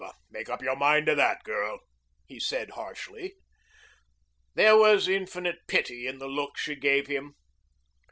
Make 0.31 0.49
up 0.49 0.63
your 0.63 0.75
mind 0.75 1.05
to 1.05 1.13
that, 1.13 1.43
girl," 1.43 1.81
he 2.25 2.39
said 2.39 2.71
harshly. 2.71 3.35
There 4.55 4.75
was 4.75 5.07
infinite 5.07 5.59
pity 5.67 6.07
in 6.07 6.17
the 6.17 6.25
look 6.27 6.57
she 6.57 6.73
gave 6.75 7.05
him. 7.05 7.35